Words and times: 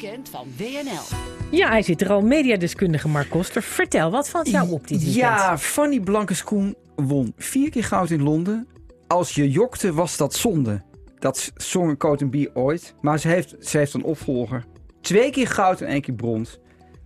weekend 0.00 0.28
van 0.28 0.46
WNL. 0.56 1.16
Ja, 1.50 1.68
hij 1.68 1.82
zit 1.82 2.00
er 2.00 2.10
al, 2.10 2.20
mediadeskundige 2.20 3.08
Mark 3.08 3.30
Koster. 3.30 3.62
Vertel, 3.62 4.10
wat 4.10 4.28
valt 4.28 4.50
jou 4.50 4.70
op 4.70 4.86
dit 4.86 4.98
weekend? 4.98 5.14
Ja, 5.14 5.58
Fanny 5.58 6.00
Blankers-Koen 6.00 6.76
won 6.96 7.32
vier 7.36 7.70
keer 7.70 7.84
goud 7.84 8.10
in 8.10 8.22
Londen. 8.22 8.68
Als 9.06 9.34
je 9.34 9.50
jokte, 9.50 9.92
was 9.92 10.16
dat 10.16 10.34
zonde. 10.34 10.82
Dat 11.18 11.52
zong 11.56 11.88
een 11.88 11.96
Coat 11.96 12.30
B 12.30 12.36
ooit. 12.54 12.94
Maar 13.00 13.18
ze 13.18 13.28
heeft, 13.28 13.56
ze 13.60 13.78
heeft 13.78 13.94
een 13.94 14.04
opvolger. 14.04 14.64
Twee 15.00 15.30
keer 15.30 15.48
goud 15.48 15.80
en 15.80 15.86
één 15.86 16.00
keer 16.00 16.14
brons. 16.14 16.58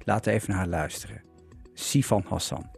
Laten 0.04 0.32
we 0.32 0.38
even 0.38 0.50
naar 0.50 0.58
haar 0.58 0.68
luisteren. 0.68 1.22
Sifan 1.74 2.24
Hassan. 2.28 2.70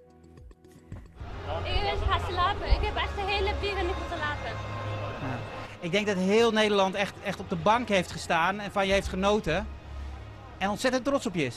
Ik 1.64 1.80
ben 1.80 2.08
gaan 2.08 2.20
slapen. 2.30 2.66
Ik 2.66 2.80
heb 2.80 2.96
echt 2.96 3.14
de 3.14 3.22
hele 3.22 3.50
bieren 3.60 3.86
niet 3.86 3.98
moeten 3.98 4.18
laten. 4.18 4.56
Ik 5.80 5.92
denk 5.92 6.06
dat 6.06 6.16
heel 6.16 6.50
Nederland 6.52 6.94
echt, 6.94 7.14
echt 7.24 7.40
op 7.40 7.48
de 7.48 7.56
bank 7.56 7.88
heeft 7.88 8.12
gestaan 8.12 8.60
en 8.60 8.72
van 8.72 8.86
je 8.86 8.92
heeft 8.92 9.08
genoten. 9.08 9.66
En 10.64 10.70
ontzettend 10.70 11.04
trots 11.04 11.26
op 11.26 11.34
je 11.34 11.44
is. 11.44 11.54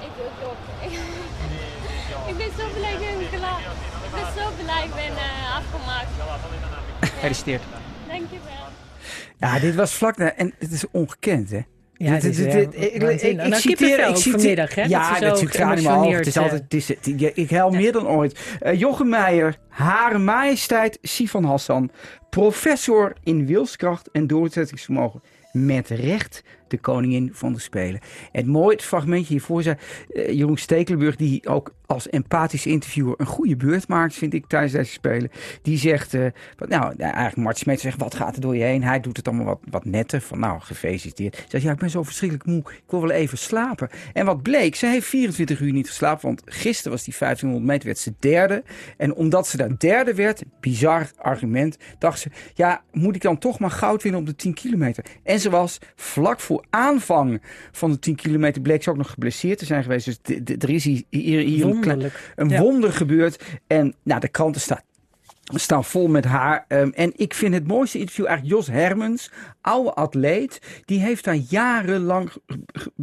Ik 0.00 0.08
doe 0.16 0.24
het 0.30 0.48
ook. 0.48 0.56
Ik 2.30 2.36
ben 2.36 2.46
zo 2.58 2.66
blij 2.78 2.92
dat 2.92 3.20
ik 3.20 3.38
klaar. 3.38 3.60
Ik 4.04 4.10
ben 4.12 4.42
zo 4.42 4.48
blij 4.62 4.84
ik 4.84 4.94
ben 4.94 5.16
eh, 5.16 5.56
afgemaakt. 5.56 6.08
Gefeliciteerd. 7.00 7.62
Dankjewel. 8.08 8.64
Ja, 9.38 9.58
dit 9.58 9.74
was 9.74 9.92
vlak 9.94 10.16
na... 10.16 10.34
En 10.34 10.54
het 10.58 10.72
is 10.72 10.84
ongekend, 10.90 11.50
hè? 11.50 11.60
Ja, 11.94 12.12
Dit- 12.12 12.22
dit 12.22 12.30
is, 12.30 12.36
dit- 12.36 12.46
eh, 12.54 12.60
dit- 12.70 12.74
ik- 12.74 13.02
ik- 13.02 13.22
ik 13.22 13.36
Nou, 13.36 13.54
citeer- 13.60 13.98
ik 13.98 14.06
ook 14.08 14.16
citeer- 14.16 14.32
vanmiddag, 14.32 14.74
hè? 14.74 14.82
Ja, 14.82 15.18
Dat 15.20 15.42
ogen. 15.86 16.12
Het 16.12 16.26
is 16.26 16.36
altijd, 16.36 16.62
het 16.62 16.74
is, 16.74 16.88
het- 16.88 17.06
ik- 17.06 17.20
ik 17.36 17.50
huil 17.50 17.70
meer 17.70 17.92
dan 17.92 18.06
ooit. 18.08 18.38
Eh, 18.60 18.78
Jochem 18.78 19.08
Meijer, 19.08 19.56
Hare 19.68 20.18
Majesteit 20.18 20.98
Sifan 21.02 21.44
Hassan, 21.44 21.90
professor 22.30 23.12
in 23.22 23.46
wilskracht 23.46 24.10
en 24.10 24.26
doorzettingsvermogen. 24.26 25.22
Met 25.52 25.88
recht 25.88 26.42
de 26.68 26.78
koningin 26.78 27.30
van 27.32 27.52
de 27.52 27.60
Spelen. 27.60 28.00
Het 28.32 28.46
mooie 28.46 28.78
fragmentje 28.78 29.32
hiervoor 29.32 29.62
zei 29.62 29.76
eh, 30.08 30.32
Jeroen 30.32 30.56
Stekelenburg, 30.56 31.16
die 31.16 31.48
ook 31.48 31.72
als 31.86 32.08
empathisch 32.08 32.66
interviewer 32.66 33.14
een 33.16 33.26
goede 33.26 33.56
beurt 33.56 33.88
maakt, 33.88 34.14
vind 34.14 34.34
ik, 34.34 34.46
tijdens 34.46 34.72
deze 34.72 34.92
Spelen. 34.92 35.30
Die 35.62 35.78
zegt, 35.78 36.14
eh, 36.14 36.26
wat, 36.56 36.68
nou, 36.68 36.94
eigenlijk 36.96 37.36
Mart 37.36 37.58
Smeet 37.58 37.80
zegt, 37.80 37.98
wat 37.98 38.14
gaat 38.14 38.34
er 38.34 38.40
door 38.40 38.56
je 38.56 38.62
heen? 38.62 38.82
Hij 38.84 39.00
doet 39.00 39.16
het 39.16 39.28
allemaal 39.28 39.46
wat, 39.46 39.60
wat 39.70 39.84
netter. 39.84 40.20
Van, 40.20 40.38
nou, 40.38 40.60
gefeliciteerd. 40.60 41.44
Zegt, 41.48 41.64
ja, 41.64 41.72
ik 41.72 41.78
ben 41.78 41.90
zo 41.90 42.02
verschrikkelijk 42.02 42.48
moe. 42.48 42.58
Ik 42.58 42.82
wil 42.86 43.00
wel 43.00 43.10
even 43.10 43.38
slapen. 43.38 43.88
En 44.12 44.26
wat 44.26 44.42
bleek, 44.42 44.74
ze 44.74 44.86
heeft 44.86 45.06
24 45.06 45.60
uur 45.60 45.72
niet 45.72 45.88
geslapen, 45.88 46.26
want 46.26 46.42
gisteren 46.44 46.92
was 46.92 47.04
die 47.04 47.14
1500 47.18 47.72
meter, 47.72 47.86
werd 47.86 47.98
ze 47.98 48.14
derde. 48.18 48.62
En 48.96 49.14
omdat 49.14 49.46
ze 49.46 49.56
daar 49.56 49.78
derde 49.78 50.14
werd, 50.14 50.42
bizar 50.60 51.10
argument, 51.16 51.76
dacht 51.98 52.18
ze, 52.18 52.30
ja, 52.54 52.82
moet 52.92 53.16
ik 53.16 53.22
dan 53.22 53.38
toch 53.38 53.58
maar 53.58 53.70
goud 53.70 54.02
winnen 54.02 54.20
op 54.20 54.26
de 54.26 54.36
10 54.36 54.54
kilometer? 54.54 55.04
En 55.22 55.40
ze 55.40 55.50
was 55.50 55.78
vlak 55.96 56.40
voor 56.40 56.53
aanvang 56.70 57.42
van 57.72 57.90
de 57.90 57.98
10 57.98 58.14
kilometer, 58.14 58.62
bleek 58.62 58.82
ze 58.82 58.90
ook 58.90 58.96
nog 58.96 59.10
geblesseerd 59.10 59.58
te 59.58 59.64
zijn 59.64 59.82
geweest. 59.82 60.04
Dus 60.24 60.36
er 60.58 60.70
is 60.70 60.84
hier, 60.84 61.02
hier, 61.10 61.40
hier 61.40 61.64
een, 61.64 61.80
klein- 61.80 61.98
Wonderlijk. 62.00 62.32
een 62.36 62.48
Ja. 62.48 62.60
wonder 62.60 62.92
gebeurd. 62.92 63.42
En 63.66 63.94
nou, 64.02 64.20
de 64.20 64.28
kranten 64.28 64.60
staan, 64.60 64.80
staan 65.44 65.84
vol 65.84 66.08
met 66.08 66.24
haar. 66.24 66.64
Ehm, 66.68 66.88
en 66.88 67.12
ik 67.16 67.34
vind 67.34 67.54
het 67.54 67.66
mooiste 67.66 67.98
interview 67.98 68.26
eigenlijk 68.26 68.56
Jos 68.56 68.66
Hermens, 68.66 69.30
oude 69.60 69.92
atleet. 69.94 70.58
Die 70.84 71.00
heeft 71.00 71.26
haar 71.26 71.34
jarenlang 71.48 72.30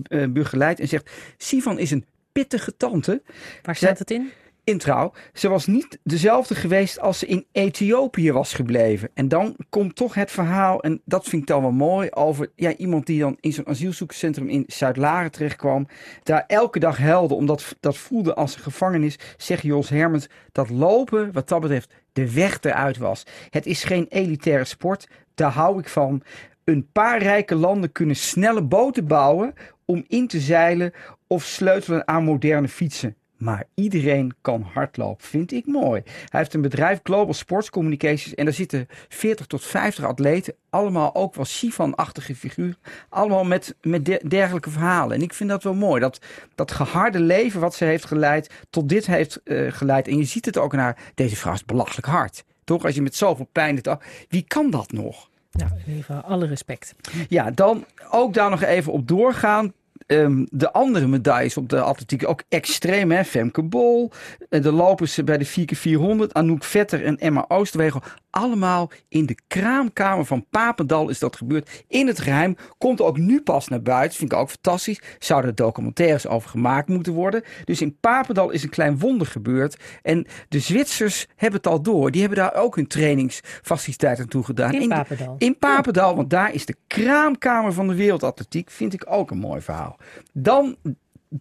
eh, 0.04 0.28
begeleid 0.30 0.80
en 0.80 0.88
zegt, 0.88 1.12
Sivan 1.38 1.80
is 1.80 1.92
een 1.92 2.06
pittige 2.32 2.78
tante. 2.78 3.22
Waar 3.62 3.76
staat 3.76 4.00
het 4.00 4.12
in? 4.12 4.30
In 4.72 4.77
trouw, 4.77 5.14
ze 5.33 5.50
was 5.50 5.67
niet 5.67 6.00
dezelfde 6.03 6.55
geweest 6.55 7.00
als 7.00 7.19
ze 7.19 7.25
in 7.25 7.45
Ethiopië 7.52 8.31
was 8.31 8.53
gebleven. 8.53 9.09
En 9.14 9.27
dan 9.27 9.55
komt 9.69 9.95
toch 9.95 10.14
het 10.14 10.31
verhaal, 10.31 10.81
en 10.81 11.02
dat 11.05 11.23
vind 11.23 11.41
ik 11.41 11.47
dan 11.47 11.61
wel 11.61 11.72
mooi, 11.72 12.09
over 12.11 12.52
ja, 12.55 12.75
iemand 12.75 13.05
die 13.05 13.19
dan 13.19 13.38
in 13.39 13.53
zo'n 13.53 13.67
asielzoekerscentrum 13.67 14.49
in 14.49 14.64
Zuid-Laren 14.67 15.31
terechtkwam. 15.31 15.88
Daar 16.23 16.44
elke 16.47 16.80
dag 16.80 16.97
helde, 16.97 17.33
omdat 17.33 17.75
dat 17.80 17.97
voelde 17.97 18.33
als 18.33 18.55
een 18.55 18.61
gevangenis. 18.61 19.19
Zegt 19.38 19.64
Jos 19.64 19.89
Hermens 19.89 20.27
dat 20.52 20.69
lopen, 20.69 21.31
wat 21.31 21.49
dat 21.49 21.61
betreft, 21.61 21.93
de 22.14 22.33
weg 22.33 22.61
eruit 22.61 22.98
was. 22.98 23.23
Het 23.49 23.65
is 23.65 23.83
geen 23.83 24.05
elitaire 24.10 24.65
sport, 24.65 25.08
daar 25.36 25.52
hou 25.52 25.80
ik 25.80 25.87
van. 25.87 26.21
Een 26.64 26.87
paar 26.92 27.21
rijke 27.21 27.55
landen 27.55 27.92
kunnen 27.92 28.15
snelle 28.15 28.64
boten 28.64 29.08
bouwen 29.08 29.54
om 29.86 30.04
in 30.08 30.27
te 30.27 30.39
zeilen 30.39 30.93
of 31.27 31.43
sleutelen 31.43 32.08
aan 32.08 32.23
moderne 32.23 32.67
fietsen. 32.67 33.15
Maar 33.42 33.64
iedereen 33.76 34.34
kan 34.42 34.62
hardlopen, 34.74 35.26
vind 35.26 35.52
ik 35.52 35.66
mooi. 35.66 36.02
Hij 36.06 36.40
heeft 36.40 36.54
een 36.54 36.62
bedrijf, 36.62 37.00
Global 37.04 37.34
Sports 37.34 37.70
Communications, 37.70 38.36
en 38.36 38.46
daar 38.46 38.54
zitten 38.54 38.88
40 39.10 39.46
tot 39.46 39.64
50 39.64 40.04
atleten. 40.04 40.54
Allemaal 40.70 41.16
ook 41.16 41.36
wel 41.36 41.46
Sivan-achtige 41.46 42.36
figuren. 42.36 42.78
Allemaal 43.10 43.44
met, 43.44 43.76
met 43.82 44.06
de- 44.06 44.24
dergelijke 44.28 44.70
verhalen. 44.70 45.16
En 45.16 45.22
ik 45.22 45.34
vind 45.34 45.50
dat 45.50 45.64
wel 45.64 45.74
mooi. 45.74 46.02
Dat, 46.02 46.20
dat 46.56 46.72
geharde 46.72 47.20
leven 47.20 47.60
wat 47.60 47.76
ze 47.76 47.86
heeft 47.86 48.06
geleid, 48.06 48.52
tot 48.70 48.90
dit 48.90 49.06
heeft 49.06 49.44
eh, 49.44 49.72
geleid. 49.72 50.08
En 50.08 50.18
je 50.18 50.23
ziet 50.23 50.46
het 50.46 50.58
ook 50.58 50.73
naar 50.73 50.98
deze 51.16 51.36
vrouw 51.36 51.54
is 51.54 51.66
belachelijk 51.66 52.08
hard. 52.08 52.44
Toch? 52.64 52.86
Als 52.86 52.96
je 52.96 53.02
met 53.02 53.16
zoveel 53.16 53.48
pijn 53.52 53.82
af. 53.84 54.04
Wie 54.30 54.46
kan 54.48 54.70
dat 54.70 54.92
nog? 54.92 55.30
Nou, 55.52 55.72
in 55.72 55.82
ieder 55.88 56.04
geval 56.04 56.22
alle 56.22 56.46
respect. 56.46 56.96
Ja, 57.30 57.52
dan 57.52 57.86
ook 58.12 58.34
daar 58.34 58.50
nog 58.50 58.62
even 58.62 58.92
op 58.92 59.08
doorgaan. 59.08 59.73
Ehm, 60.08 60.45
de 60.50 60.72
andere 60.72 61.08
medailles 61.08 61.58
op 61.58 61.70
de 61.70 61.82
atletiek 61.82 62.28
ook 62.28 62.44
extreem. 62.50 63.12
Hè? 63.12 63.23
Femke 63.23 63.64
Bol, 63.64 64.12
eh, 64.50 64.62
de 64.62 64.72
lopers 64.72 65.23
bij 65.23 65.38
de 65.38 65.45
4x400, 65.45 66.34
Anouk 66.34 66.64
Vetter 66.64 67.06
en 67.06 67.17
Emma 67.17 67.45
Oosterwegel. 67.48 68.02
Allemaal 68.30 68.92
in 69.08 69.26
de 69.26 69.36
kraamkamer 69.48 70.26
van 70.26 70.45
Papendal 70.50 71.10
is 71.10 71.20
dat 71.20 71.36
gebeurd. 71.36 71.84
In 71.88 72.08
het 72.08 72.20
geheim. 72.20 72.56
Komt 72.78 73.02
ook 73.02 73.17
nu 73.17 73.42
pas 73.42 73.67
naar 73.67 73.82
buiten. 73.82 74.17
Vind 74.17 74.32
ik 74.32 74.38
ook 74.38 74.50
fantastisch. 74.50 75.02
Zouden 75.20 75.50
er 75.50 75.56
documentaires 75.56 76.28
over 76.28 76.50
gemaakt 76.50 76.88
moeten 76.88 77.14
worden. 77.14 77.44
Dus 77.66 77.82
in 77.82 77.98
Papendal 78.00 78.50
is 78.50 78.64
een 78.64 78.70
klein 78.70 79.00
wonder 79.00 79.28
gebeurd. 79.28 79.78
En 80.02 80.28
de 80.50 80.60
Zwitsers 80.60 81.28
hebben 81.36 81.60
het 81.60 81.67
al 81.67 81.82
door. 81.82 82.11
Die 82.11 82.22
hebben 82.22 82.40
daar 82.40 82.56
ook 82.56 82.76
hun 82.76 82.88
trainingsfaciliteiten 82.88 84.30
toe 84.30 84.44
gedaan. 84.44 84.73
In 84.73 84.88
Papendal. 84.90 85.36
in 85.38 85.58
Papendal, 85.58 86.16
want 86.16 86.30
daar 86.30 86.54
is 86.54 86.66
de 86.66 86.76
kraamkamer 86.88 87.73
van 87.73 87.88
de 87.88 87.95
wereldatletiek. 87.95 88.70
Vind 88.70 88.94
ik 88.94 89.04
ook 89.08 89.32
een 89.32 89.38
mooi 89.38 89.61
verhaal. 89.61 89.91
Dan 90.34 90.76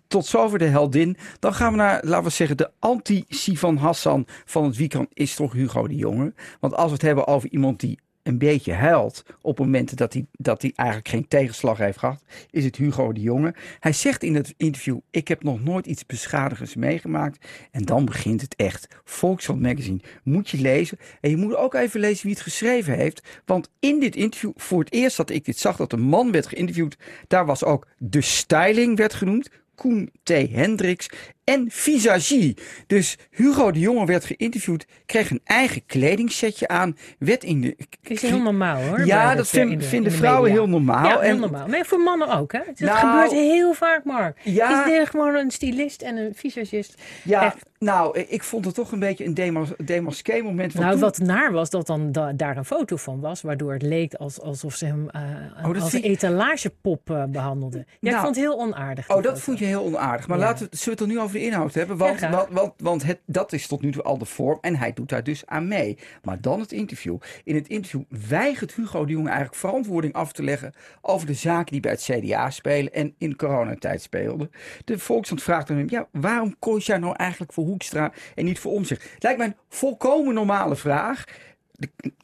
tot 0.07 0.27
zover 0.27 0.59
de 0.59 0.65
heldin. 0.65 1.17
Dan 1.39 1.55
gaan 1.55 1.71
we 1.71 1.77
naar, 1.77 2.01
laten 2.05 2.25
we 2.25 2.31
zeggen, 2.31 2.57
de 2.57 2.71
anti-Sivan 2.79 3.77
Hassan 3.77 4.27
van 4.45 4.65
het 4.65 4.77
weekend 4.77 5.09
is 5.13 5.35
toch 5.35 5.53
Hugo 5.53 5.89
de 5.89 5.97
Jonge. 5.97 6.35
Want 6.61 6.75
als 6.75 6.87
we 6.87 6.93
het 6.93 7.03
hebben 7.03 7.27
over 7.27 7.51
iemand 7.51 7.81
die 7.81 7.99
een 8.23 8.39
beetje 8.39 8.73
huilt 8.73 9.25
op 9.41 9.59
momenten 9.59 9.97
dat 9.97 10.13
hij, 10.13 10.27
dat 10.33 10.63
hij 10.63 10.73
eigenlijk 10.75 11.09
geen 11.09 11.29
tegenslag 11.29 11.79
heeft 11.79 11.99
gehad, 11.99 12.23
is 12.51 12.65
het 12.65 12.77
Hugo 12.77 13.13
de 13.13 13.21
Jonge. 13.21 13.55
Hij 13.81 13.93
zegt 13.93 14.23
in 14.23 14.35
het 14.35 14.55
interview, 14.57 14.99
ik 15.11 15.29
heb 15.29 15.43
nog 15.43 15.63
nooit 15.65 15.87
iets 15.87 16.07
beschadigends 16.07 16.75
meegemaakt. 16.75 17.47
En 17.71 17.83
dan 17.83 18.05
begint 18.05 18.41
het 18.41 18.57
echt. 18.57 18.89
Volkskrant 19.05 19.61
Magazine 19.61 20.01
moet 20.23 20.49
je 20.49 20.61
lezen. 20.61 20.99
En 21.21 21.31
je 21.31 21.37
moet 21.37 21.55
ook 21.55 21.75
even 21.75 22.01
lezen 22.01 22.27
wie 22.27 22.35
het 22.35 22.43
geschreven 22.43 22.95
heeft. 22.95 23.23
Want 23.45 23.71
in 23.79 24.01
dit 24.01 24.17
interview, 24.17 24.53
voor 24.57 24.81
het 24.81 24.93
eerst 24.93 25.17
dat 25.17 25.31
ik 25.31 25.45
dit 25.45 25.59
zag, 25.59 25.77
dat 25.77 25.93
een 25.93 26.01
man 26.01 26.33
werd 26.33 26.47
geïnterviewd, 26.47 26.97
daar 27.29 27.47
was 27.47 27.65
ook 27.65 27.87
de 27.99 28.21
styling 28.21 28.97
werd 28.97 29.15
genoemd. 29.15 29.51
Koen 29.75 30.11
T. 30.23 30.29
Hendricks 30.29 31.09
en 31.51 31.67
Visagie. 31.71 32.57
Dus 32.87 33.19
Hugo 33.31 33.71
de 33.71 33.79
Jonge 33.79 34.07
werd 34.07 34.25
geïnterviewd, 34.25 34.87
kreeg 35.07 35.31
een 35.31 35.41
eigen 35.45 35.87
kledingsetje 35.87 36.69
aan, 36.69 36.97
werd 37.19 37.45
in 37.45 37.61
de... 37.61 37.77
Is 38.03 38.23
heel 38.23 38.41
normaal 38.43 38.83
hoor. 38.83 39.07
Ja, 39.07 39.29
dat, 39.29 39.37
dat 39.37 39.49
vind- 39.49 39.71
in 39.71 39.79
de- 39.79 39.85
vinden 39.85 40.11
in 40.13 40.17
de 40.17 40.23
vrouwen 40.25 40.51
heel 40.51 40.69
normaal. 40.69 41.05
Ja, 41.05 41.11
heel 41.21 41.31
En- 41.31 41.41
normaal. 41.41 41.67
Maar 41.69 41.85
voor 41.87 41.99
mannen 42.01 42.29
ook, 42.39 42.53
hè? 42.53 42.61
Het 42.67 42.81
Nou, 42.81 42.99
gebeurt 42.99 43.31
heel 43.31 43.75
vaak, 43.75 44.05
Mark. 44.05 44.39
Ja. 44.45 44.87
Is 44.87 44.93
er 44.99 45.07
gewoon 45.07 45.35
een 45.35 45.51
stylist 45.51 46.03
en 46.03 46.17
een 46.17 46.33
visagist? 46.35 46.95
Ja, 47.25 47.45
Echt. 47.45 47.57
nou, 47.79 48.19
ik 48.19 48.43
vond 48.43 48.65
het 48.65 48.75
toch 48.75 48.93
een 48.93 48.99
beetje 48.99 49.25
een 49.25 49.35
demas, 49.35 49.69
demasqué 49.85 50.43
moment. 50.43 50.75
Nou, 50.75 50.91
toen- 50.91 51.01
wat 51.01 51.19
naar 51.19 51.53
was 51.53 51.71
dat 51.71 51.87
dan 51.87 52.13
da- 52.13 52.33
daar 52.33 52.57
een 52.57 52.65
foto 52.65 52.97
van 52.97 53.21
was, 53.21 53.41
waardoor 53.43 53.73
het 53.73 53.83
leek 53.83 54.15
als, 54.15 54.41
alsof 54.41 54.75
ze 54.75 54.85
hem 54.87 55.09
eh, 55.11 55.21
Oh, 55.67 55.73
dat 55.73 55.83
als 55.83 55.91
vind 55.91 56.05
etalagepop 56.05 57.11
eh, 57.11 57.25
behandelden. 57.25 57.85
Ja, 57.89 57.95
ik 58.01 58.01
Nou. 58.01 58.23
vond 58.25 58.37
het 58.37 58.45
heel 58.45 58.59
onaardig. 58.59 59.09
Oh, 59.11 59.17
dat 59.17 59.25
foto. 59.25 59.41
vond 59.41 59.59
je 59.59 59.65
heel 59.65 59.85
onaardig. 59.85 60.27
Maar 60.29 60.39
Ja. 60.39 60.45
laten 60.45 60.69
we, 60.71 60.77
zullen 60.77 60.99
we 60.99 61.05
het 61.05 61.13
er 61.13 61.17
nu 61.19 61.23
over 61.25 61.40
de 61.41 61.47
inhoud 61.47 61.75
hebben? 61.75 61.97
Want, 61.97 62.21
want, 62.21 62.49
want, 62.51 62.73
want 62.77 63.03
het, 63.03 63.21
dat 63.27 63.53
is 63.53 63.67
tot 63.67 63.83
nu 63.83 63.93
toe 63.93 64.03
al 64.03 64.19
de 64.19 64.25
vorm. 64.25 64.59
En 64.61 64.77
hij 64.77 64.93
doet 64.93 65.09
daar 65.09 65.25
dus 65.25 65.47
aan 65.47 65.69
mee. 65.69 65.99
Maar 66.23 66.41
dan 66.41 66.61
het 66.61 66.73
interview. 66.73 67.17
In 67.45 67.55
het 67.55 67.69
interview 67.69 68.03
weigert 68.29 68.75
Hugo 68.75 69.05
de 69.05 69.13
Jonge 69.13 69.29
eigenlijk 69.29 69.59
verantwoording 69.59 70.15
af 70.15 70.33
te 70.33 70.43
leggen... 70.43 70.73
over 71.01 71.27
de 71.27 71.35
zaken 71.35 71.73
die 71.73 71.81
bij 71.81 71.91
het 71.91 72.03
CDA 72.03 72.51
spelen 72.51 72.93
en 72.93 73.15
in 73.19 73.37
coronatijd 73.37 74.03
speelden. 74.03 74.51
De 74.85 74.99
Volkskrant 74.99 75.43
vraagt 75.43 75.71
aan 75.71 75.77
hem... 75.77 75.91
Ja, 75.91 76.09
waarom 76.13 76.59
koos 76.59 76.87
jij 76.87 76.99
nou 76.99 77.15
eigenlijk 77.17 77.53
voor 77.53 77.65
Hoekstra 77.65 78.13
en 78.35 78.45
niet 78.45 78.59
voor 78.59 78.73
Omtzigt? 78.73 79.17
Lijkt 79.19 79.39
mij 79.39 79.47
een 79.47 79.57
volkomen 79.69 80.35
normale 80.35 80.77
vraag... 80.77 81.25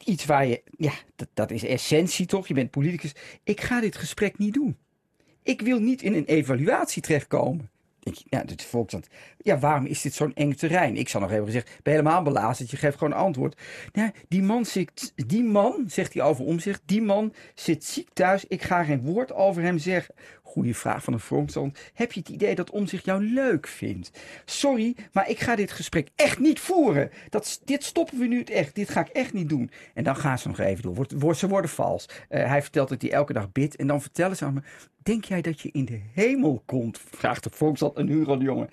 Iets 0.03 0.25
waar 0.25 0.45
je, 0.45 0.61
ja, 0.77 0.91
dat, 1.15 1.27
dat 1.33 1.51
is 1.51 1.63
essentie 1.63 2.25
toch? 2.25 2.47
Je 2.47 2.53
bent 2.53 2.71
politicus. 2.71 3.15
Ik 3.43 3.61
ga 3.61 3.81
dit 3.81 3.95
gesprek 3.95 4.37
niet 4.37 4.53
doen. 4.53 4.77
Ik 5.43 5.61
wil 5.61 5.79
niet 5.79 6.01
in 6.01 6.13
een 6.13 6.25
evaluatie 6.25 7.01
terechtkomen. 7.01 7.69
Ik, 8.07 8.23
ja, 8.29 8.43
dit 8.43 8.63
Volkskrant. 8.63 9.07
Ja, 9.37 9.59
waarom 9.59 9.85
is 9.85 10.01
dit 10.01 10.13
zo'n 10.13 10.33
eng 10.33 10.53
terrein? 10.53 10.97
Ik 10.97 11.09
zou 11.09 11.23
nog 11.23 11.31
even 11.31 11.45
gezegd, 11.45 11.79
ben 11.83 11.93
helemaal 11.93 12.21
belazerd, 12.21 12.69
je 12.69 12.77
geeft 12.77 12.97
gewoon 12.97 13.13
antwoord. 13.13 13.61
Die 14.27 14.43
man 14.43 14.65
zit, 14.65 15.13
die 15.15 15.43
man, 15.43 15.83
zegt 15.87 16.13
hij 16.13 16.23
over 16.23 16.45
omzicht, 16.45 16.81
die 16.85 17.01
man 17.01 17.33
zit 17.55 17.83
ziek 17.83 18.09
thuis. 18.13 18.45
Ik 18.47 18.61
ga 18.61 18.83
geen 18.83 19.01
woord 19.01 19.33
over 19.33 19.61
hem 19.61 19.77
zeggen. 19.77 20.15
Goeie 20.43 20.75
vraag 20.75 21.03
van 21.03 21.13
een 21.13 21.19
Volkskrant. 21.19 21.79
Heb 21.93 22.11
je 22.11 22.19
het 22.19 22.29
idee 22.29 22.55
dat 22.55 22.69
omzicht 22.69 23.05
jou 23.05 23.23
leuk 23.23 23.67
vindt? 23.67 24.11
Sorry, 24.45 24.95
maar 25.11 25.29
ik 25.29 25.39
ga 25.39 25.55
dit 25.55 25.71
gesprek 25.71 26.09
echt 26.15 26.39
niet 26.39 26.59
voeren. 26.59 27.09
Dat, 27.29 27.61
dit 27.65 27.83
stoppen 27.83 28.19
we 28.19 28.25
nu 28.25 28.41
echt. 28.41 28.75
Dit 28.75 28.89
ga 28.89 28.99
ik 28.99 29.07
echt 29.07 29.33
niet 29.33 29.49
doen. 29.49 29.71
En 29.93 30.03
dan 30.03 30.15
gaan 30.15 30.39
ze 30.39 30.47
nog 30.47 30.59
even 30.59 30.83
door. 30.83 30.95
Wordt, 30.95 31.11
wordt, 31.11 31.39
ze 31.39 31.47
worden 31.47 31.69
vals. 31.69 32.09
Eh, 32.29 32.47
hij 32.47 32.61
vertelt 32.61 32.89
dat 32.89 33.01
hij 33.01 33.11
elke 33.11 33.33
dag 33.33 33.51
bidt. 33.51 33.75
En 33.75 33.87
dan 33.87 34.01
vertellen 34.01 34.37
ze 34.37 34.45
aan 34.45 34.53
me, 34.53 34.61
denk 35.07 35.25
jij 35.25 35.41
dat 35.41 35.61
je 35.61 35.69
in 35.71 35.85
de 35.85 36.01
hemel 36.13 36.63
komt? 36.65 36.99
Vraagt 37.11 37.43
de 37.43 37.49
Volkskrant 37.53 37.96
een 37.99 38.29
aan 38.29 38.39
de 38.39 38.45
jongen. 38.45 38.69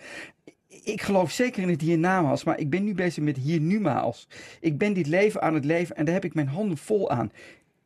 Ik 0.82 1.03
geloof 1.03 1.31
zeker 1.31 1.62
in 1.62 1.69
het 1.69 1.81
hiernamaals, 1.81 2.44
maar 2.44 2.59
ik 2.59 2.71
ben 2.71 2.85
nu 2.85 2.94
bezig 2.94 3.23
met 3.23 3.37
hier 3.37 3.61
numaals. 3.61 4.29
Ik 4.61 4.79
ben 4.79 4.93
dit 4.93 5.06
leven 5.06 5.43
aan 5.43 5.55
het 5.55 5.65
leven 5.65 5.97
en 5.97 6.05
daar 6.05 6.15
heb 6.15 6.25
ik 6.25 6.35
mijn 6.35 6.49
handen 6.49 6.76
vol 6.76 7.11
aan. 7.11 7.32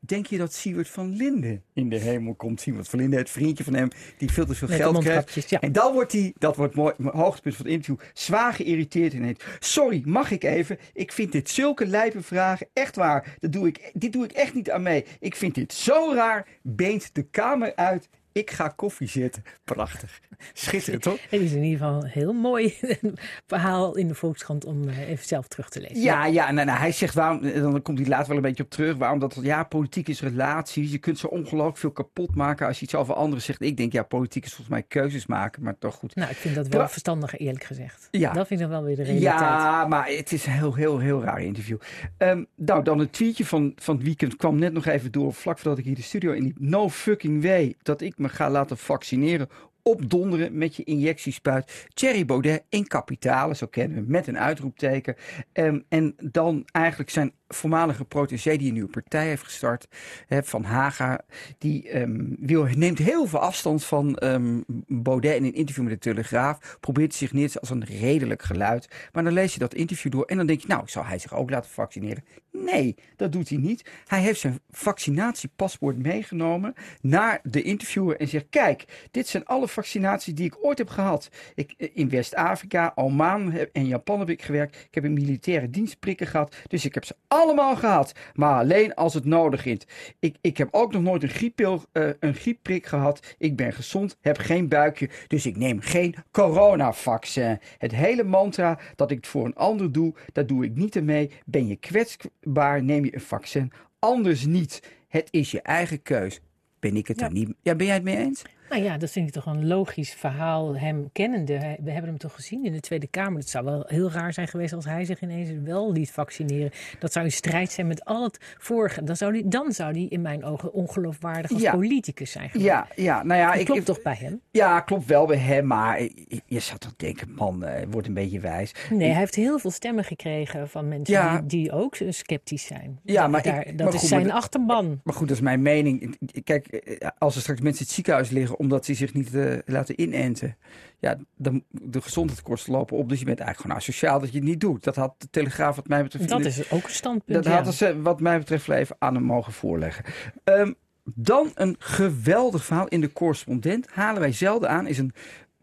Denk 0.01 0.27
je 0.27 0.39
dat 0.39 0.53
Siewert 0.53 0.89
van 0.89 1.17
Linden 1.17 1.63
in 1.73 1.89
de 1.89 1.99
hemel 1.99 2.35
komt? 2.35 2.61
Siewert 2.61 2.89
van 2.89 2.99
Linden, 2.99 3.19
het 3.19 3.31
vriendje 3.31 3.65
van 3.65 3.75
hem, 3.75 3.89
die 4.19 4.33
veel 4.33 4.47
te 4.47 4.55
veel 4.55 4.69
Met 4.69 4.77
geld 4.77 4.99
krijgt. 4.99 5.51
ja. 5.51 5.61
En 5.61 5.73
dan 5.73 5.93
wordt 5.93 6.13
hij, 6.13 6.35
dat 6.39 6.57
wordt 6.57 6.75
mooi, 6.75 6.95
mijn 6.97 7.17
hoogtepunt 7.17 7.57
van 7.57 7.65
het 7.65 7.75
interview, 7.75 8.07
zwaar 8.13 8.53
geïrriteerd 8.55 9.13
en 9.15 9.23
heet. 9.23 9.45
Sorry, 9.59 10.03
mag 10.05 10.31
ik 10.31 10.45
even? 10.45 10.79
Ik 10.93 11.13
vind 11.13 11.33
dit 11.33 11.51
zulke 11.51 11.87
lijpe 11.87 12.23
vragen. 12.23 12.67
Echt 12.73 12.97
waar, 12.97 13.37
dat 13.41 13.53
doe 13.53 13.67
ik, 13.67 13.91
dit 13.95 14.13
doe 14.13 14.25
ik 14.25 14.33
echt 14.33 14.55
niet 14.55 14.71
aan 14.71 14.83
mee. 14.83 15.05
Ik 15.21 15.37
vind 15.37 15.55
dit 15.55 15.73
zo 15.73 16.13
raar. 16.15 16.47
Beent 16.63 17.15
de 17.15 17.23
kamer 17.23 17.77
uit. 17.77 18.09
Ik 18.33 18.51
ga 18.51 18.69
koffie 18.69 19.09
zitten. 19.09 19.43
Prachtig. 19.65 20.21
Schitterend, 20.53 21.03
toch? 21.03 21.19
Het 21.31 21.41
is 21.41 21.53
in 21.53 21.63
ieder 21.63 21.79
geval 21.79 22.03
een 22.03 22.09
heel 22.09 22.33
mooi 22.33 22.75
verhaal 23.47 23.97
in 23.97 24.09
de 24.09 24.15
Volkskrant 24.15 24.65
om 24.65 24.89
eh, 24.89 25.09
even 25.09 25.27
zelf 25.27 25.49
terug 25.49 25.69
te 25.69 25.81
lezen. 25.81 26.01
Ja, 26.01 26.27
ja 26.27 26.51
nou, 26.51 26.67
nou, 26.67 26.79
hij 26.79 26.93
zegt 26.93 27.15
waarom, 27.15 27.43
en 27.43 27.63
dan 27.63 27.83
komt 27.83 27.99
hij 27.99 28.09
later 28.09 28.29
wel 28.29 28.37
een 28.37 28.43
beetje 28.43 28.63
op 28.63 28.71
terug, 28.71 28.97
waarom 28.97 29.19
dat, 29.19 29.39
ja, 29.43 29.65
politiek 29.65 30.09
is 30.09 30.21
relaties. 30.21 30.93
Je 30.93 30.99
kunt 30.99 31.19
zo 31.19 31.27
ongelooflijk 31.27 31.79
veel 31.79 31.91
kapot 31.91 32.35
maken 32.35 32.67
als 32.67 32.79
je 32.79 32.85
iets 32.85 32.95
over 32.95 33.15
anderen 33.15 33.43
zegt. 33.43 33.61
Ik 33.61 33.77
denk, 33.77 33.93
ja, 33.93 34.03
politiek 34.03 34.45
is 34.45 34.51
volgens 34.51 34.69
mij 34.69 34.83
keuzes 34.83 35.27
maken, 35.27 35.63
maar 35.63 35.79
toch 35.79 35.95
goed. 35.95 36.15
Nou, 36.15 36.31
ik 36.31 36.37
vind 36.37 36.55
dat 36.55 36.69
wel 36.69 36.89
verstandiger, 36.89 37.39
eerlijk 37.39 37.65
gezegd. 37.65 38.09
Ja. 38.11 38.33
Dat 38.33 38.47
vind 38.47 38.61
ik 38.61 38.67
dan 38.67 38.77
wel 38.77 38.85
weer 38.85 38.97
de 38.97 39.03
realiteit. 39.03 39.35
Ja, 39.35 39.87
maar 39.87 40.07
het 40.09 40.33
is 40.33 40.47
een 40.47 40.53
heel, 40.53 40.75
heel, 40.75 40.99
heel 40.99 41.23
raar 41.23 41.43
interview. 41.43 41.79
Ehm, 42.17 42.45
nou, 42.55 42.85
dan 42.85 42.99
een 42.99 43.11
tweetje 43.11 43.45
van, 43.45 43.73
van 43.77 43.95
het 43.95 44.05
weekend 44.05 44.37
kwam 44.37 44.59
net 44.59 44.73
nog 44.73 44.87
even 44.87 45.13
door, 45.13 45.35
vlak 45.35 45.59
voordat 45.59 45.79
ik 45.79 45.85
hier 45.85 45.95
de 45.95 46.03
studio 46.03 46.33
inliep. 46.33 46.57
No 46.59 46.89
fucking 46.89 47.43
way 47.43 47.75
dat 47.83 48.01
ik 48.01 48.18
me 48.19 48.29
ga 48.29 48.51
laten 48.51 48.79
vaccineren. 48.79 49.49
Opdonderen 49.83 50.59
met 50.59 50.77
je 50.77 50.85
injectiespuit. 50.85 51.87
Thierry 51.95 52.25
Baudet 52.25 52.65
in 52.69 52.87
kapitalen, 52.87 53.57
zo 53.57 53.67
kennen 53.67 54.05
we 54.05 54.11
met 54.11 54.27
een 54.27 54.39
uitroepteken. 54.39 55.17
Ehm, 55.53 55.81
en 55.89 56.15
dan 56.17 56.65
eigenlijk 56.73 57.11
zijn 57.11 57.33
voormalige 57.49 58.05
protégé 58.05 58.57
die 58.57 58.67
een 58.67 58.73
nieuwe 58.73 58.91
partij 58.91 59.27
heeft 59.27 59.43
gestart, 59.43 59.89
hè, 60.27 60.43
Van 60.43 60.65
Haga, 60.65 61.21
die 61.59 61.89
ehm, 61.89 62.25
wil, 62.39 62.65
neemt 62.65 62.99
heel 62.99 63.27
veel 63.27 63.39
afstand 63.39 63.85
van 63.85 64.17
ehm, 64.17 64.61
Baudet 64.87 65.37
in 65.37 65.45
een 65.45 65.55
interview 65.55 65.85
met 65.85 65.93
de 65.93 65.99
Telegraaf. 65.99 66.77
Probeert 66.81 67.15
zich 67.15 67.33
neer 67.33 67.53
als 67.61 67.71
een 67.71 67.85
redelijk 67.85 68.43
geluid. 68.43 68.89
Maar 69.13 69.25
dan 69.25 69.33
lees 69.33 69.53
je 69.53 69.59
dat 69.59 69.75
interview 69.75 70.13
door 70.13 70.25
en 70.25 70.37
dan 70.37 70.47
denk 70.47 70.61
je, 70.61 70.69
nou, 70.69 70.83
zou 70.87 71.07
hij 71.07 71.19
zich 71.19 71.35
ook 71.35 71.51
laten 71.51 71.71
vaccineren? 71.71 72.25
Nee, 72.51 72.95
dat 73.17 73.33
doet 73.33 73.49
hij 73.49 73.59
niet. 73.59 73.91
Hij 74.07 74.21
heeft 74.21 74.41
zijn 74.41 74.61
vaccinatiepaspoort 74.71 75.99
meegenomen 75.99 76.75
naar 77.01 77.41
de 77.43 77.63
interviewer 77.63 78.17
en 78.17 78.29
zegt, 78.29 78.47
kijk, 78.51 79.09
dit 79.11 79.29
zijn 79.29 79.45
alle 79.45 79.69
vaccinaties 79.69 80.35
die 80.35 80.47
ik 80.47 80.65
ooit 80.65 80.79
heb 80.79 80.89
gehad. 80.89 81.29
Ik, 81.55 81.75
eh, 81.77 81.89
in 81.93 82.09
West-Afrika, 82.09 82.93
Oman 82.95 83.53
en 83.73 83.87
Japan 83.87 84.19
heb 84.19 84.31
ik 84.31 84.43
gewerkt. 84.43 84.77
Ik 84.77 84.95
heb 84.95 85.05
in 85.05 85.13
militaire 85.13 85.71
dienstprikken 85.71 86.27
gehad. 86.27 86.57
Dus 86.67 86.85
ik 86.85 86.95
heb 86.95 87.05
ze 87.05 87.15
allemaal 87.39 87.77
gehad. 87.77 88.13
Maar 88.35 88.59
alleen 88.61 88.95
als 88.95 89.15
het 89.15 89.25
nodig 89.25 89.65
is. 89.67 89.79
Ik, 90.19 90.37
ik 90.41 90.57
heb 90.59 90.69
ook 90.71 90.93
nog 90.93 91.03
nooit 91.03 91.23
een, 91.23 91.29
grieppil, 91.29 91.83
eh, 91.93 92.09
een 92.21 92.35
griepprik 92.35 92.87
gehad. 92.87 93.35
Ik 93.39 93.57
ben 93.57 93.73
gezond, 93.73 94.17
heb 94.21 94.39
geen 94.39 94.69
buikje. 94.69 95.09
Dus 95.27 95.47
ik 95.47 95.57
neem 95.57 95.81
geen 95.81 96.15
coronavaccin. 96.31 97.59
Het 97.79 97.95
hele 97.95 98.25
mantra 98.25 98.79
dat 98.97 99.11
ik 99.11 99.17
het 99.17 99.27
voor 99.27 99.45
een 99.45 99.55
ander 99.55 99.93
doe, 99.93 100.15
dat 100.33 100.49
doe 100.49 100.65
ik 100.65 100.75
niet 100.75 100.97
ermee. 100.97 101.31
Ben 101.45 101.67
je 101.67 101.77
kwetsbaar, 101.77 102.83
neem 102.83 103.05
je 103.05 103.15
een 103.15 103.21
vaccin. 103.21 103.73
Anders 103.99 104.47
niet. 104.47 104.83
Het 105.09 105.29
is 105.31 105.51
je 105.51 105.63
eigen 105.63 106.03
keus. 106.03 106.41
Ben 106.81 106.97
ik 106.97 107.07
het 107.07 107.21
Ja. 107.21 107.27
er 107.27 107.33
niet? 107.33 107.49
Ja, 107.63 107.75
ben 107.75 107.87
jij 107.87 107.95
het 107.95 108.05
mee 108.05 108.17
eens? 108.17 108.43
Nou 108.71 108.83
ja, 108.83 108.97
dat 108.99 109.11
vind 109.11 109.29
ik 109.29 109.33
toch 109.35 109.47
een 109.47 109.67
logisch 109.67 110.13
verhaal, 110.15 110.77
hem 110.77 111.09
kennende. 111.13 111.59
We 111.83 111.91
hebben 111.91 112.11
hem 112.11 112.19
toch 112.19 112.35
gezien 112.35 112.65
in 112.65 112.73
de 112.73 112.81
Tweede 112.81 113.07
Kamer. 113.07 113.39
Het 113.39 113.49
zou 113.49 113.65
wel 113.65 113.85
heel 113.87 114.11
raar 114.11 114.33
zijn 114.33 114.49
geweest 114.49 114.73
als 114.73 114.85
hij 114.85 115.05
zich 115.05 115.21
ineens 115.23 115.51
wel 115.65 115.93
liet 115.93 116.11
vaccineren. 116.11 116.71
Dat 116.99 117.13
zou 117.13 117.25
in 117.25 117.33
strijd 117.33 117.71
zijn 117.71 117.87
met 117.87 118.05
al 118.05 118.23
het 118.23 118.39
vorige. 118.59 119.05
Dan 119.05 119.17
zou 119.17 119.33
hij, 119.33 119.43
dan 119.47 119.73
zou 119.73 119.93
hij 119.93 120.07
in 120.09 120.21
mijn 120.23 120.45
ogen 120.45 120.73
ongeloofwaardig 120.73 121.53
als 121.53 121.63
Ja. 121.63 121.73
politicus 121.73 122.31
zijn 122.31 122.51
geworden. 122.51 122.73
Ja, 122.75 122.89
ja, 122.97 123.23
nou 123.23 123.41
ja, 123.41 123.51
Dat 123.51 123.61
ik, 123.61 123.65
klopt 123.67 123.81
ik- 123.81 123.87
toch 123.87 124.03
bij 124.03 124.17
hem? 124.21 124.41
Ja, 124.51 124.81
klopt 124.81 125.07
wel 125.07 125.27
bij 125.27 125.37
hem, 125.37 125.67
maar 125.67 126.03
je- 126.47 126.61
zou 126.61 126.79
toch 126.79 126.97
denken, 126.97 127.35
man, 127.35 127.65
eh, 127.65 127.87
wordt 127.91 128.07
een 128.09 128.15
beetje 128.15 128.41
wijs. 128.41 128.75
Nee, 128.91 129.09
hij 129.11 129.19
heeft 129.19 129.35
heel 129.35 129.59
veel 129.59 129.71
stemmen 129.71 130.05
gekregen 130.05 130.69
van 130.69 130.89
mensen 130.89 131.15
Ja. 131.15 131.39
die, 131.41 131.47
die 131.47 131.73
ook 131.73 131.97
sceptisch 132.09 132.67
zijn. 132.67 133.01
Ja, 133.05 133.27
maar 133.29 133.43
Daar, 133.43 133.67
ik- 133.67 133.67
dat 133.79 133.87
maar 133.87 133.95
is 133.95 134.01
goed, 134.01 134.09
zijn 134.09 134.27
maar- 134.27 134.35
achterban. 134.37 135.01
Maar 135.05 135.15
goed, 135.15 135.29
dat 135.29 135.37
is 135.37 135.43
mijn 135.43 135.63
mening. 135.63 136.17
Kijk, 136.45 136.67
eh, 136.67 137.09
als 137.19 137.35
er 137.35 137.41
straks 137.41 137.61
mensen 137.61 137.81
in 137.81 137.87
het 137.87 137.95
ziekenhuis 137.95 138.31
liggen 138.31 138.58
omdat 138.59 138.85
ze 138.85 138.95
zich 138.95 139.15
niet 139.15 139.35
eh, 139.35 139.59
laten 139.65 140.01
inenten, 140.01 140.57
ja, 140.99 141.17
dan 141.37 141.65
de 141.69 142.01
gezondheidskosten 142.01 142.73
lopen 142.73 142.97
op. 142.97 143.09
Dus 143.09 143.19
je 143.19 143.25
bent 143.25 143.39
eigenlijk 143.39 143.69
gewoon 143.69 143.83
asociaal 143.83 144.21
dat 144.21 144.33
je 144.33 144.39
het 144.39 144.49
niet 144.49 144.61
doet. 144.61 144.85
Dat 144.85 144.97
had 144.97 145.15
de 145.19 145.31
Telegraaf 145.31 145.77
wat 145.77 145.89
mij 145.89 146.03
betreft... 146.03 146.29
Dat 146.29 146.43
de- 146.43 146.49
is 146.49 146.71
ook 146.71 146.85
een 146.85 146.91
standpunt. 146.91 147.37
Dat 147.37 147.45
ja. 147.45 147.55
hadden 147.55 147.73
ze 147.73 148.03
wat 148.03 148.21
mij 148.21 148.39
betreft 148.39 148.69
even 148.69 148.97
aan 148.99 149.15
hem 149.15 149.23
mogen 149.23 149.53
voorleggen. 149.53 150.05
Ehm, 150.45 150.73
dan 151.15 151.51
een 151.55 151.77
geweldig 151.79 152.65
verhaal 152.65 152.89
in 152.89 153.01
de 153.01 153.13
correspondent. 153.13 153.87
Halen 153.91 154.21
wij 154.21 154.33
zelden 154.33 154.69
aan. 154.69 154.87
Is 154.87 154.99
een 154.99 155.13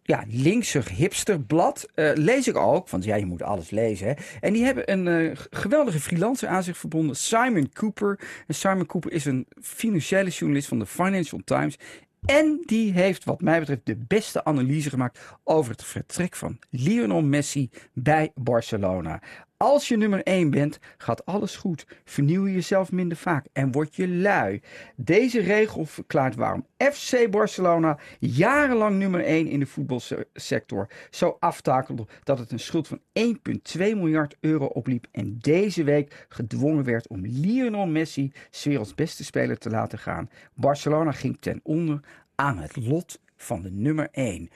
ja, 0.08 0.24
linksig 0.28 0.90
hipsterblad. 0.90 1.88
Eh 1.94 2.12
lees 2.14 2.48
ik 2.48 2.58
ook, 2.58 2.90
want 2.90 3.04
ja, 3.04 3.16
je 3.16 3.26
moet 3.26 3.42
alles 3.42 3.70
lezen. 3.70 4.08
Hè. 4.08 4.14
En 4.42 4.54
die 4.54 4.64
hebben 4.64 4.92
een 4.92 5.08
eh, 5.08 5.38
geweldige 5.50 6.00
freelancer 6.00 6.48
aan 6.48 6.64
zich 6.64 6.78
verbonden, 6.78 7.16
Simon 7.16 7.70
Cooper. 7.74 8.20
En 8.48 8.56
Simon 8.56 8.86
Cooper 8.86 9.12
is 9.12 9.26
een 9.26 9.48
financiële 9.62 10.30
journalist 10.30 10.68
van 10.68 10.80
de 10.80 10.86
Financial 10.86 11.42
Times. 11.46 11.78
En 12.26 12.64
die 12.66 12.92
heeft, 12.92 13.24
wat 13.24 13.42
mij 13.42 13.60
betreft, 13.60 13.86
de 13.86 13.98
beste 14.08 14.44
analyse 14.44 14.90
gemaakt 14.90 15.20
over 15.44 15.72
het 15.72 15.84
vertrek 15.84 16.36
van 16.36 16.60
Lionel 16.70 17.22
Messi 17.22 17.70
bij 17.94 18.32
Barcelona. 18.36 19.22
Als 19.58 19.88
je 19.88 19.98
nummer 19.98 20.24
1 20.24 20.50
bent, 20.50 20.80
gaat 20.98 21.26
alles 21.26 21.56
goed. 21.56 21.88
Vernieuw 22.04 22.46
je 22.48 22.54
jezelf 22.54 22.92
minder 22.92 23.18
vaak 23.18 23.46
en 23.54 23.72
word 23.72 23.96
je 23.96 24.08
lui. 24.08 24.62
Deze 24.96 25.40
regel 25.40 25.86
verklaart 25.86 26.36
waarom 26.36 26.66
FC 26.78 27.30
Barcelona 27.30 28.00
jarenlang 28.20 28.98
nummer 28.98 29.24
1 29.24 29.48
in 29.48 29.60
de 29.60 29.66
voetbalsector 29.66 30.88
zo 31.10 31.38
aftakelde 31.40 32.08
dat 32.24 32.40
het 32.40 32.52
een 32.52 32.60
schuld 32.60 32.88
van 32.88 33.00
1,2 33.20 33.80
miljard 33.80 34.38
euro 34.40 34.66
opliep 34.66 35.08
en 35.12 35.38
deze 35.40 35.84
week 35.84 36.26
gedwongen 36.30 36.84
werd 36.84 37.08
om 37.08 37.26
Lionel 37.26 37.86
Messi, 37.86 38.32
werelds 38.64 38.96
beste 38.96 39.24
speler, 39.24 39.58
te 39.58 39.70
laten 39.70 40.00
gaan. 40.00 40.30
Barcelona 40.54 41.12
ging 41.12 41.38
ten 41.40 41.60
onder 41.64 42.00
aan 42.36 42.58
het 42.58 42.76
lot 42.76 43.20
van 43.36 43.62
de 43.62 43.72
nummer 43.72 44.08
1 44.12 44.50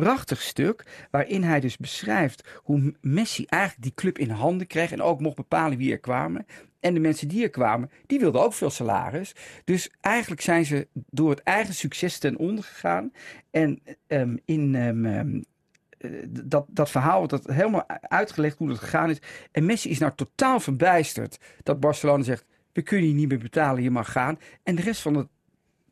prachtig 0.00 0.42
stuk 0.42 1.06
waarin 1.10 1.42
hij 1.42 1.60
dus 1.60 1.76
beschrijft 1.76 2.48
hoe 2.56 2.94
Messi 3.00 3.44
eigenlijk 3.44 3.82
die 3.82 3.94
club 3.94 4.18
in 4.18 4.30
handen 4.30 4.66
kreeg 4.66 4.92
en 4.92 5.02
ook 5.02 5.20
mocht 5.20 5.36
bepalen 5.36 5.78
wie 5.78 5.92
er 5.92 5.98
kwamen. 5.98 6.46
En 6.80 6.94
de 6.94 7.00
mensen 7.00 7.28
die 7.28 7.42
er 7.42 7.50
kwamen, 7.50 7.90
die 8.06 8.20
wilden 8.20 8.42
ook 8.42 8.52
veel 8.52 8.70
salaris. 8.70 9.34
Dus 9.64 9.90
eigenlijk 10.00 10.40
zijn 10.40 10.64
ze 10.64 10.88
door 10.92 11.30
het 11.30 11.42
eigen 11.42 11.74
succes 11.74 12.18
ten 12.18 12.36
onder 12.36 12.64
gegaan. 12.64 13.12
En 13.50 13.80
ehm, 14.06 14.36
in 14.44 14.74
ehm, 14.74 15.04
ehm, 15.04 15.42
eh, 15.98 16.10
dat, 16.28 16.66
dat 16.68 16.90
verhaal 16.90 17.18
wordt 17.18 17.30
dat 17.30 17.54
helemaal 17.54 17.88
uitgelegd 18.00 18.58
hoe 18.58 18.68
dat 18.68 18.78
gegaan 18.78 19.10
is. 19.10 19.18
En 19.52 19.66
Messi 19.66 19.90
is 19.90 19.98
nou 19.98 20.12
totaal 20.14 20.60
verbijsterd 20.60 21.38
dat 21.62 21.80
Barcelona 21.80 22.22
zegt: 22.22 22.44
we 22.72 22.82
kunnen 22.82 23.08
je 23.08 23.14
niet 23.14 23.28
meer 23.28 23.38
betalen, 23.38 23.82
je 23.82 23.90
mag 23.90 24.12
gaan. 24.12 24.38
En 24.62 24.74
de 24.74 24.82
rest 24.82 25.02
van 25.02 25.14
het 25.14 25.28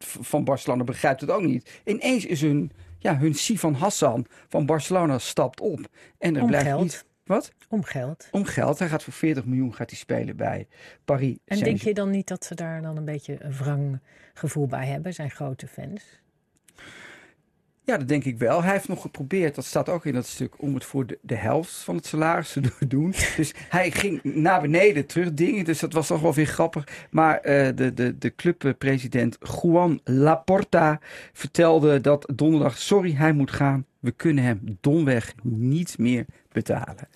van 0.05 0.45
Barcelona 0.45 0.85
begrijpt 0.85 1.21
het 1.21 1.31
ook 1.31 1.43
niet. 1.43 1.81
Ineens 1.85 2.27
is 2.27 2.41
hun, 2.41 2.73
ja, 3.03 3.19
hun 3.19 3.35
Sivan 3.35 3.75
Hassan 3.75 4.27
van 4.49 4.67
Barcelona 4.67 5.19
stapt 5.19 5.61
op. 5.61 5.81
En 6.19 6.37
er 6.37 6.43
Om 6.43 6.47
blijft 6.49 6.67
geld. 6.67 6.83
niet. 6.83 7.05
Wat? 7.25 7.53
Om 7.69 7.85
geld. 7.85 8.29
Om 8.31 8.45
geld. 8.45 8.79
Hij 8.79 8.89
gaat 8.89 9.03
voor 9.03 9.13
40 9.13 9.45
miljoen 9.45 9.75
gaat 9.75 9.91
hij 9.91 9.99
spelen 9.99 10.37
bij 10.37 10.69
Paris. 11.05 11.37
En 11.45 11.59
denk 11.59 11.81
je 11.81 11.95
dan 11.95 12.11
niet 12.11 12.29
dat 12.29 12.45
ze 12.45 12.55
daar 12.55 12.83
dan 12.83 12.97
een 12.97 13.05
beetje 13.05 13.37
een 13.39 13.53
wrang 13.53 14.01
gevoel 14.35 14.67
bij 14.67 14.87
hebben, 14.87 15.15
zijn 15.15 15.31
grote 15.31 15.67
fans? 15.67 16.21
Ja, 17.85 17.97
dat 17.97 18.09
denk 18.09 18.25
ik 18.25 18.39
wel. 18.39 18.62
Hij 18.62 18.73
heeft 18.73 18.89
nog 18.89 19.01
geprobeerd, 19.01 19.55
dat 19.55 19.65
staat 19.65 19.89
ook 19.89 20.07
in 20.07 20.15
dat 20.15 20.27
stuk, 20.27 20.55
om 20.62 20.75
het 20.75 20.85
voor 20.85 21.07
de, 21.21 21.35
helft 21.35 21.75
van 21.75 21.97
het 21.97 22.07
salaris 22.07 22.53
te 22.53 22.87
doen. 22.87 23.15
Dus 23.37 23.55
hij 23.69 23.91
ging 23.91 24.21
naar 24.23 24.61
beneden 24.61 25.07
terug 25.07 25.35
dingen, 25.35 25.65
dus 25.65 25.81
dat 25.81 25.93
was 25.93 26.07
toch 26.07 26.21
wel 26.21 26.35
weer 26.35 26.47
grappig. 26.47 27.07
Maar 27.11 27.37
uh, 27.37 27.69
de, 27.75 27.95
de, 27.95 28.19
de 28.19 28.35
clubpresident 28.35 29.39
Juan 29.62 30.01
Laporta 30.05 31.01
vertelde 31.33 32.01
dat 32.01 32.33
donderdag, 32.35 32.79
sorry, 32.79 33.15
hij 33.15 33.33
moet 33.33 33.51
gaan. 33.51 33.87
We 33.99 34.11
kunnen 34.11 34.45
hem 34.45 34.79
domweg 34.81 35.35
niet 35.43 35.99
meer 35.99 36.25
betalen. 36.53 37.09